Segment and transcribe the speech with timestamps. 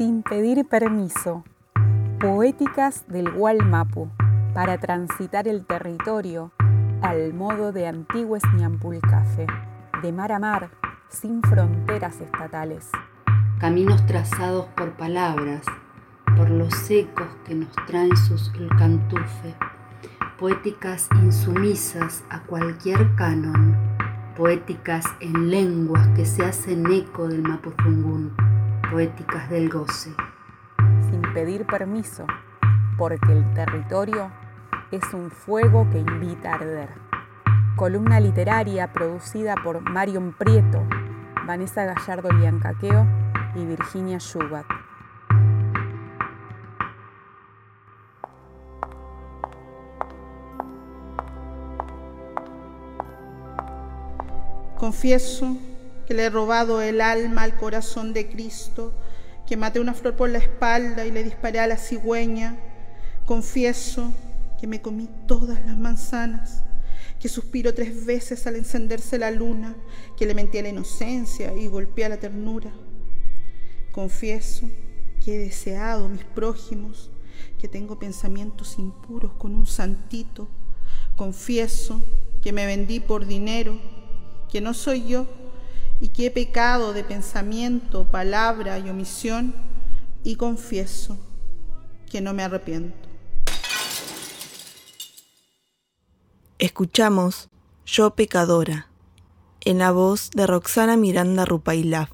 [0.00, 1.44] sin pedir permiso,
[2.20, 4.08] poéticas del Gualmapu
[4.54, 6.52] para transitar el territorio
[7.02, 9.46] al modo de antiguos Ñampulcafe,
[10.00, 10.70] de mar a mar,
[11.10, 12.88] sin fronteras estatales.
[13.58, 15.66] Caminos trazados por palabras,
[16.34, 19.54] por los ecos que nos traen sus cantufe,
[20.38, 23.76] poéticas insumisas a cualquier canon,
[24.34, 28.49] poéticas en lenguas que se hacen eco del Mapuzungún,
[28.90, 30.10] poéticas del goce.
[31.08, 32.26] Sin pedir permiso,
[32.98, 34.30] porque el territorio
[34.90, 36.88] es un fuego que invita a arder.
[37.76, 40.82] Columna literaria producida por Marion Prieto,
[41.46, 43.06] Vanessa Gallardo Liancaqueo
[43.54, 44.66] y Virginia Schubat.
[54.76, 55.56] Confieso
[56.10, 58.92] que le he robado el alma al corazón de Cristo,
[59.46, 62.58] que maté una flor por la espalda y le disparé a la cigüeña.
[63.26, 64.12] Confieso
[64.60, 66.64] que me comí todas las manzanas,
[67.20, 69.76] que suspiro tres veces al encenderse la luna,
[70.16, 72.72] que le mentí a la inocencia y golpeé a la ternura.
[73.92, 74.68] Confieso
[75.24, 77.12] que he deseado mis prójimos,
[77.60, 80.48] que tengo pensamientos impuros con un santito.
[81.14, 82.02] Confieso
[82.42, 83.78] que me vendí por dinero
[84.50, 85.28] que no soy yo
[86.00, 89.54] y que he pecado de pensamiento, palabra y omisión
[90.24, 91.18] y confieso
[92.10, 92.96] que no me arrepiento.
[96.58, 97.48] Escuchamos
[97.86, 98.88] Yo Pecadora,
[99.62, 102.10] en la voz de Roxana Miranda Rupailaf,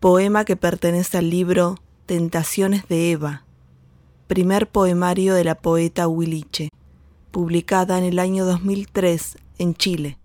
[0.00, 3.44] poema que pertenece al libro Tentaciones de Eva,
[4.26, 6.70] primer poemario de la poeta Huiliche,
[7.30, 10.18] publicada en el año 2003 en Chile.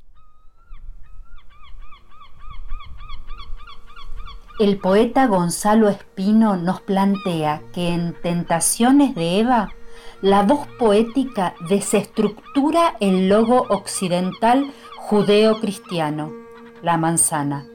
[4.62, 9.74] El poeta Gonzalo Espino nos plantea que en Tentaciones de Eva,
[10.22, 16.32] la voz poética desestructura el logo occidental judeo-cristiano,
[16.84, 17.66] la manzana,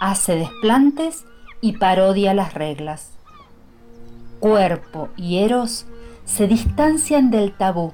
[0.00, 1.26] hace desplantes
[1.60, 3.10] y parodia las reglas.
[4.40, 5.84] Cuerpo y Eros
[6.24, 7.92] se distancian del tabú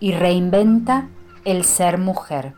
[0.00, 1.06] y reinventa
[1.44, 2.54] el ser mujer.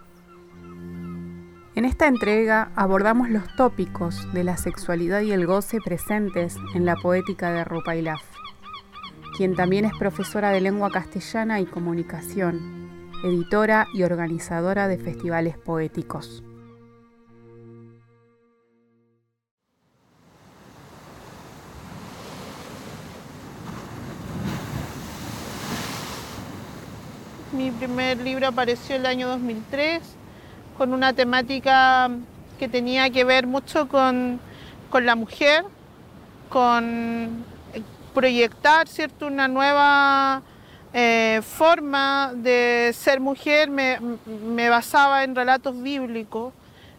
[1.77, 6.97] En esta entrega abordamos los tópicos de la sexualidad y el goce presentes en la
[6.97, 8.23] poética de Rupailaf,
[9.37, 16.43] quien también es profesora de lengua castellana y comunicación, editora y organizadora de festivales poéticos.
[27.53, 30.16] Mi primer libro apareció el año 2003
[30.77, 32.11] con una temática
[32.59, 34.41] que tenía que ver mucho con,
[34.93, 35.65] la mujer,
[36.49, 37.45] con
[38.15, 39.27] proyectar ¿cierto?
[39.27, 40.43] una nueva
[40.95, 46.55] eh, forma de ser mujer, me, basaba en relatos bíblicos,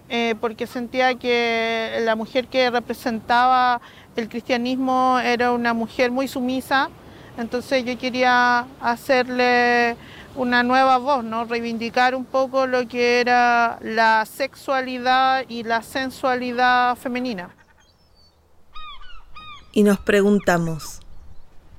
[0.09, 3.81] eh, porque sentía que la mujer que representaba
[4.15, 6.89] el cristianismo era una mujer muy sumisa,
[7.37, 9.95] entonces yo quería hacerle
[10.37, 11.45] una nueva voz, ¿no?
[11.45, 17.49] reivindicar un poco lo que era la sexualidad y la sensualidad femenina.
[19.73, 21.01] Y nos preguntamos,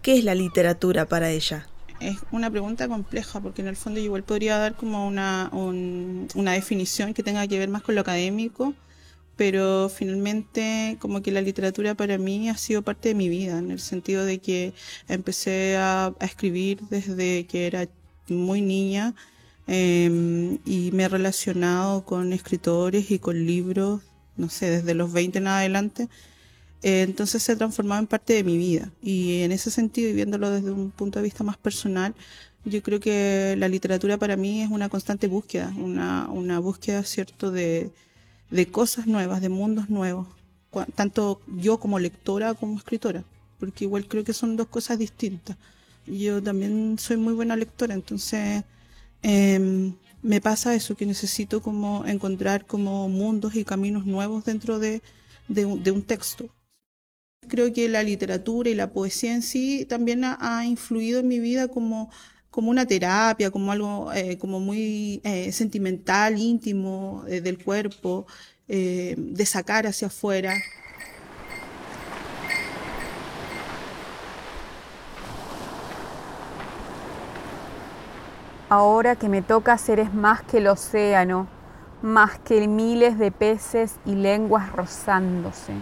[0.02, 1.66] ¿qué es la literatura para ella?
[2.00, 7.14] Es una pregunta compleja porque en el fondo igual podría dar como una, una definición
[7.14, 8.74] que tenga que ver más con lo académico,
[9.36, 13.70] pero finalmente como que la literatura para mí ha sido parte de mi vida, en
[13.70, 14.74] el sentido de que
[15.08, 17.86] empecé a, a escribir desde que era
[18.34, 19.14] muy niña
[19.66, 24.02] em, y me he relacionado con escritores y con libros,
[24.36, 26.08] no sé, desde los 20 en adelante.
[26.82, 30.12] Eh, entonces se ha transformado en parte de mi vida y en ese sentido y
[30.12, 32.14] viéndolo desde un punto de vista más personal,
[32.64, 37.50] yo creo que la literatura para mí es una constante búsqueda, una, una búsqueda, ¿cierto?,
[37.50, 37.90] de,
[38.50, 40.28] de cosas nuevas, de mundos nuevos,
[40.94, 43.24] tanto yo como lectora como escritora,
[43.58, 45.56] porque igual creo que son dos cosas distintas
[46.10, 48.64] yo también soy muy buena lectora, entonces
[49.22, 55.02] em, me pasa eso, que necesito como encontrar como mundos y caminos nuevos dentro de,
[55.64, 56.48] un, texto.
[57.48, 61.68] Creo que la literatura y la poesía en sí también ha, influido en mi vida
[61.68, 62.10] como,
[62.50, 68.26] como una terapia, como algo eh, como muy eh, sentimental, íntimo eh, del cuerpo,
[68.66, 70.54] de sacar hacia afuera.
[78.70, 81.46] Ahora que me toca seres más que el océano,
[82.02, 85.72] más que miles de peces y lenguas rozándose.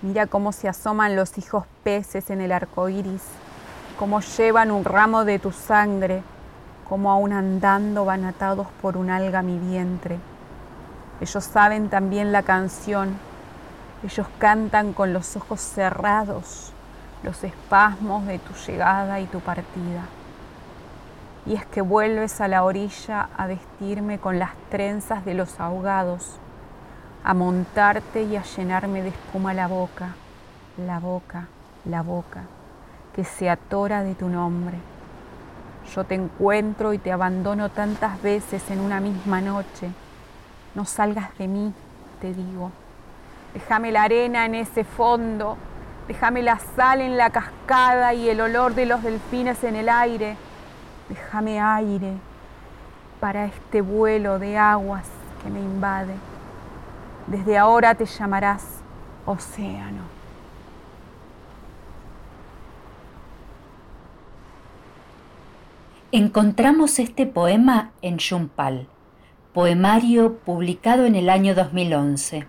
[0.00, 3.22] Mira cómo se asoman los hijos peces en el arco iris,
[3.98, 6.22] cómo llevan un ramo de tu sangre,
[6.88, 10.18] cómo aún andando van atados por un alga mi vientre.
[11.20, 13.16] Ellos saben también la canción,
[14.02, 16.72] ellos cantan con los ojos cerrados
[17.22, 20.06] los espasmos de tu llegada y tu partida.
[21.44, 26.38] Y es que vuelves a la orilla a vestirme con las trenzas de los ahogados,
[27.24, 30.14] a montarte y a llenarme de espuma la boca,
[30.76, 31.48] la boca,
[31.84, 32.42] la boca,
[33.14, 34.78] que se atora de tu nombre.
[35.94, 39.90] Yo te encuentro y te abandono tantas veces en una misma noche.
[40.74, 41.74] No salgas de mí,
[42.20, 42.70] te digo.
[43.52, 45.58] Déjame la arena en ese fondo,
[46.08, 50.36] déjame la sal en la cascada y el olor de los delfines en el aire.
[51.08, 52.12] Déjame aire
[53.20, 55.06] para este vuelo de aguas
[55.42, 56.14] que me invade.
[57.26, 58.64] Desde ahora te llamarás
[59.26, 60.02] océano.
[66.10, 68.86] Encontramos este poema en Yumpal,
[69.54, 72.46] poemario publicado en el año 2011.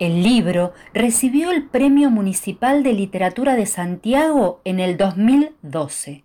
[0.00, 6.24] El libro recibió el Premio Municipal de Literatura de Santiago en el 2012.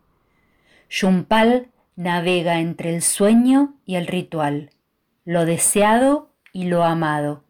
[0.90, 4.72] Yumpal navega entre el sueño y el ritual,
[5.26, 7.44] lo deseado y lo amado,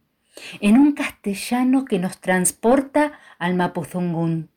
[0.59, 4.49] en un castellano que nos transporta al Mapuzungún.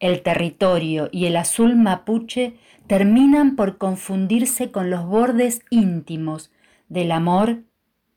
[0.00, 2.54] El territorio y el azul mapuche
[2.86, 6.52] terminan por confundirse con los bordes íntimos
[6.88, 7.64] del amor,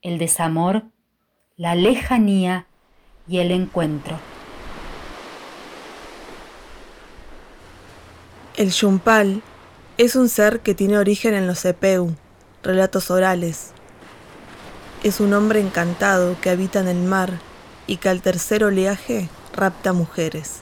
[0.02, 0.86] el desamor,
[1.58, 2.68] la lejanía
[3.28, 4.31] y el encuentro.
[8.62, 9.42] El Yumpal
[9.98, 12.14] es un ser que tiene origen en los Epeu,
[12.62, 13.72] relatos orales,
[15.02, 17.40] es un hombre encantado que habita en el mar
[17.88, 20.62] y que al tercer oleaje rapta mujeres.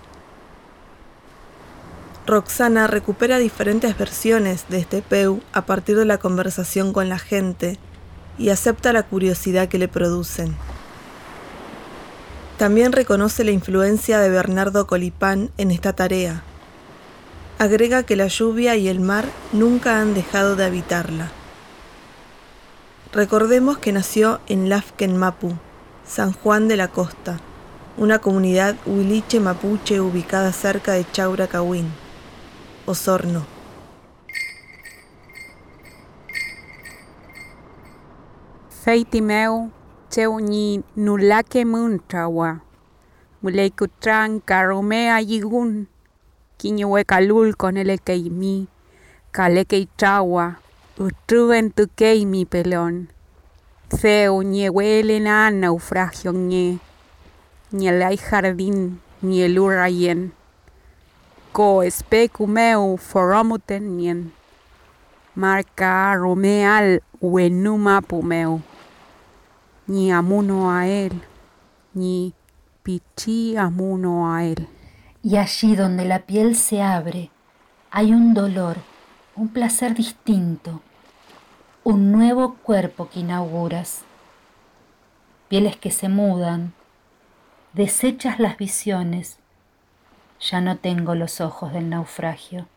[2.25, 7.79] Roxana recupera diferentes versiones de este peu a partir de la conversación con la gente
[8.37, 10.55] y acepta la curiosidad que le producen.
[12.57, 16.45] También reconoce la influencia de Bernardo Colipán en esta tarea.
[17.59, 21.29] Agrega que la lluvia y el mar nunca han dejado de habitarla.
[23.11, 25.57] Recordemos que nació en Lafken Mapu,
[26.05, 27.41] San Juan de la Costa,
[27.97, 31.91] una comunidad huiliche mapuche ubicada cerca de Chauracahuín,
[32.85, 33.45] Osorno.
[38.85, 39.69] Feitimeu
[40.09, 42.61] cheuñi nulake muntrawa,
[43.41, 45.89] muleikutran karumea yigun,
[46.59, 48.67] kiñuekalul con el ekeimi,
[49.31, 50.59] kalekeitrawa,
[50.99, 51.87] Utruven tu
[52.25, 53.07] mi pelón.
[53.89, 56.79] Feo ñe huele na naufragio ñe.
[57.71, 60.33] Ni el hay jardín, ni el urayen.
[61.53, 64.33] Co especumeu foromuten nien.
[65.35, 68.59] Marca romeal wenuma pumeu.
[69.87, 71.13] Ni amuno a él,
[71.93, 72.33] ni
[72.83, 74.67] pichi amuno a él.
[75.21, 77.29] Y allí donde la piel se abre,
[77.91, 78.77] hay un dolor,
[79.35, 80.81] un placer distinto
[81.83, 84.01] un nuevo cuerpo que inauguras,
[85.47, 86.73] pieles que se mudan,
[87.73, 89.39] desechas las visiones,
[90.39, 92.67] ya no tengo los ojos del naufragio,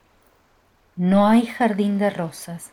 [0.97, 2.71] no hay jardín de rosas.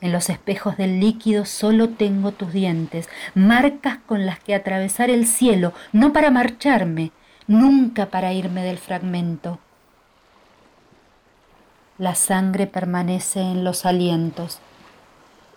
[0.00, 5.26] En los espejos del líquido solo tengo tus dientes, marcas con las que atravesar el
[5.26, 7.12] cielo, no para marcharme,
[7.50, 9.58] nunca para irme del fragmento
[12.00, 14.58] la sangre permanece en los alientos.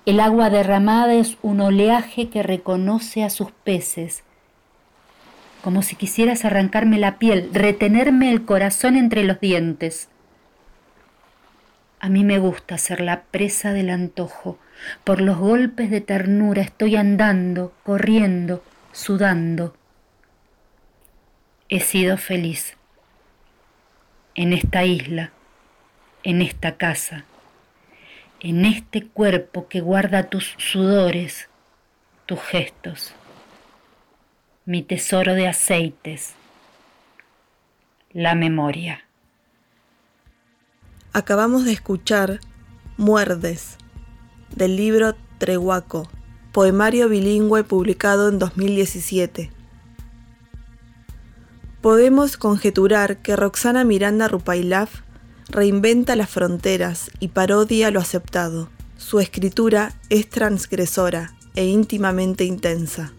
[0.05, 4.23] El agua derramada es un oleaje que reconoce a sus peces,
[5.63, 10.09] como si quisieras arrancarme la piel, retenerme el corazón entre los dientes.
[12.01, 14.57] A mí me gusta ser la presa del antojo.
[15.05, 19.73] Por los golpes de ternura estoy andando, corriendo, sudando.
[21.73, 22.77] He sido feliz
[24.35, 25.31] en esta isla
[26.21, 27.25] en esta casa,
[28.39, 31.49] en este cuerpo que guarda tus sudores,
[32.27, 33.15] tus gestos,
[34.65, 36.35] mi tesoro de aceites,
[38.11, 39.05] la memoria.
[41.11, 42.39] Acabamos de escuchar
[42.97, 43.79] Muerdes,
[44.55, 46.07] del libro Trehuaco,
[46.51, 49.62] poemario bilingüe publicado en 2017.
[51.83, 55.01] Podemos conjeturar que Roxana Miranda Rupailaf
[55.49, 58.69] reinventa las fronteras y parodia lo aceptado.
[58.95, 63.11] Su escritura es transgresora e íntimamente intensa.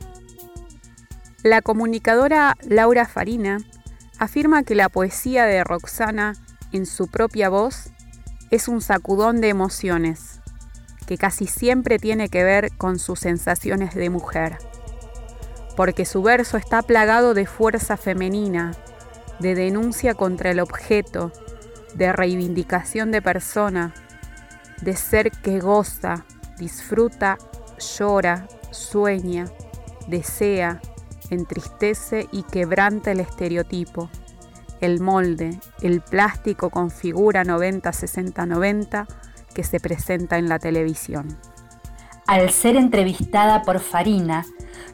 [1.43, 3.59] La comunicadora Laura Farina
[4.19, 6.33] afirma que la poesía de Roxana
[6.73, 7.91] en su propia voz
[8.51, 10.41] es un sacudón de emociones,
[11.07, 14.57] que casi siempre tiene que ver con sus sensaciones de mujer,
[15.77, 18.73] porque su verso está plagado de fuerza femenina,
[19.39, 21.33] de denuncia contra el objeto,
[21.95, 23.95] de reivindicación de persona,
[24.81, 26.25] de ser que goza,
[26.59, 27.39] disfruta,
[27.99, 29.47] llora, sueña,
[30.07, 30.81] desea,
[31.31, 34.11] entristece y quebranta el estereotipo,
[34.81, 39.07] el molde, el plástico con figura 90-60-90
[39.55, 41.39] que se presenta en la televisión.
[42.27, 44.45] Al ser entrevistada por Farina,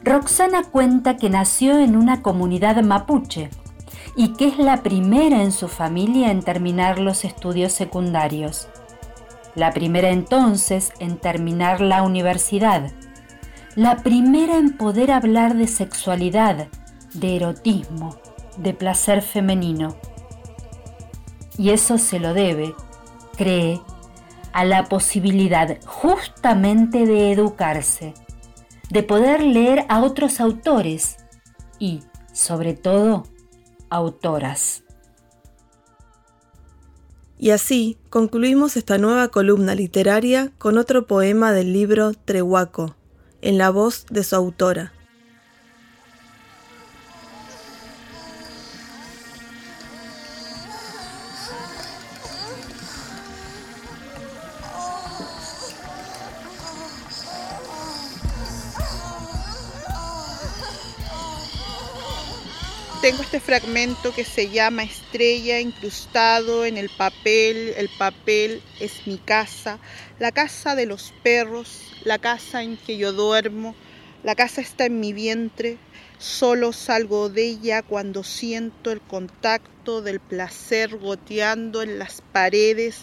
[0.03, 3.49] Roxana cuenta que nació en una comunidad mapuche
[4.15, 8.67] y que es la primera en su familia en terminar los estudios secundarios.
[9.55, 12.91] La primera entonces en terminar la universidad
[13.75, 16.67] la primera en poder hablar de sexualidad,
[17.13, 18.17] de erotismo,
[18.57, 19.95] de placer femenino.
[21.57, 22.75] Y eso se lo debe,
[23.37, 23.79] cree,
[24.51, 28.13] a la posibilidad justamente de educarse,
[28.91, 31.17] de poder leer a otros autores
[31.79, 32.01] y,
[32.33, 33.23] sobre todo,
[33.89, 34.83] autoras.
[37.39, 42.95] Y así concluimos esta nueva columna literaria con otro poema del libro Trehuaco,
[43.41, 44.93] en la voz de su autora.
[63.01, 67.73] Tengo este fragmento que se llama Estrella incrustado en el papel.
[67.75, 69.79] El papel es mi casa,
[70.19, 73.73] la casa de los perros, la casa en que yo duermo,
[74.23, 75.79] la casa está en mi vientre,
[76.19, 82.99] solo salgo de ella cuando siento el contacto del placer goteando en las paredes,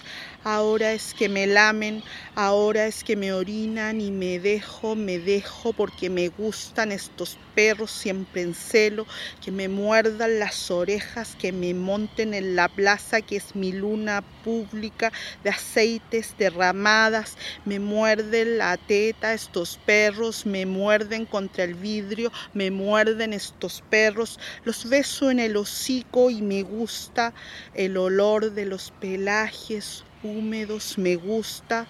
[0.48, 2.02] ahora es que me lamen,
[2.34, 7.90] ahora es que me orinan y me dejo, me dejo porque me gustan estos perros
[7.90, 9.06] siempre en celo,
[9.44, 14.24] que me muerdan las orejas, que me monten en la plaza que es mi luna
[14.42, 15.12] pública
[15.44, 17.36] de aceites derramadas,
[17.66, 24.40] me muerden la teta estos perros, me muerden contra el vidrio, me muerden estos perros,
[24.64, 27.34] los beso en el hocico y me gusta
[27.74, 31.86] el olor de los pelajes húmedos, me gusta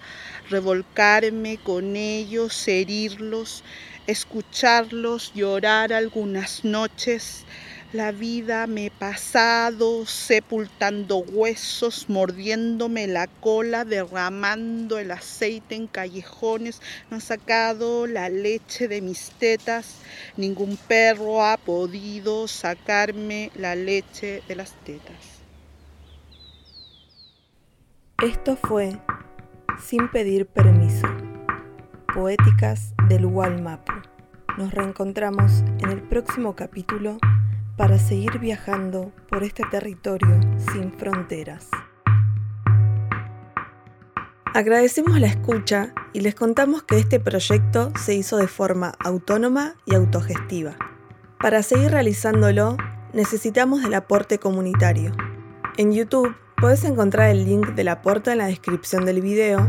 [0.49, 3.63] revolcarme con ellos, herirlos,
[4.07, 7.45] escucharlos llorar algunas noches.
[7.91, 16.81] La vida me he pasado sepultando huesos, mordiéndome la cola, derramando el aceite en callejones.
[17.09, 19.95] No han sacado la leche de mis tetas.
[20.37, 25.38] Ningún perro ha podido sacarme la leche de las tetas.
[28.21, 28.99] Esto fue
[29.81, 31.07] Sin pedir permiso.
[32.13, 33.93] Poéticas del Walmapu.
[34.57, 37.17] Nos reencontramos en el próximo capítulo
[37.77, 40.37] para seguir viajando por este territorio
[40.73, 41.69] sin fronteras.
[44.53, 49.95] Agradecemos la escucha y les contamos que este proyecto se hizo de forma autónoma y
[49.95, 50.75] autogestiva.
[51.39, 52.75] Para seguir realizándolo,
[53.13, 55.13] necesitamos del aporte comunitario.
[55.77, 59.65] En YouTube Puedes encontrar el link del aporte en la descripción del video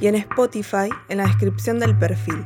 [0.00, 2.44] y en Spotify en la descripción del perfil.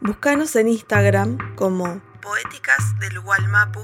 [0.00, 3.82] Búscanos en Instagram como Poéticas del Walmapu